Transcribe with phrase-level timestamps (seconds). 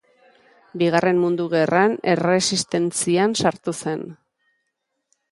[0.81, 4.01] Bigarren Mundu Gerran Erresistentzian sartu zen.